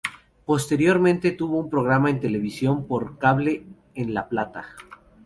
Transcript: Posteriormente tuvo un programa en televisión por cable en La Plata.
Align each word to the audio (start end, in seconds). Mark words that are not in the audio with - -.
Posteriormente 0.47 1.29
tuvo 1.29 1.59
un 1.59 1.69
programa 1.69 2.09
en 2.09 2.19
televisión 2.19 2.87
por 2.87 3.19
cable 3.19 3.63
en 3.93 4.15
La 4.15 4.27
Plata. 4.29 4.65